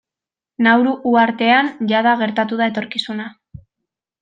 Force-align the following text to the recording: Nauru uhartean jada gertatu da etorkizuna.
Nauru 0.67 0.93
uhartean 1.09 1.69
jada 1.93 2.15
gertatu 2.23 2.59
da 2.63 2.71
etorkizuna. 2.75 3.31